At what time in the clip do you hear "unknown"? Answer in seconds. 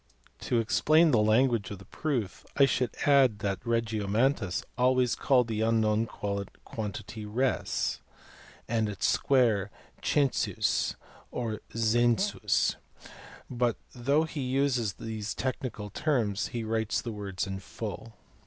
5.61-6.07